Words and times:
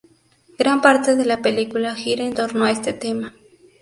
Gran 0.57 0.81
parte 0.81 1.15
de 1.15 1.25
la 1.25 1.43
película 1.43 1.93
gira 1.93 2.25
en 2.25 2.33
torno 2.33 2.65
a 2.65 2.71
este 2.71 2.91
tema. 2.91 3.35